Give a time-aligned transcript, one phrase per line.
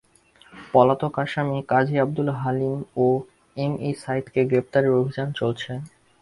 [0.71, 3.07] পলাতক আসামি কাজী আবদুল হালিম ও
[3.57, 5.71] এম এ সাঈদকে গ্রেপ্তারে অভিযান চলছে।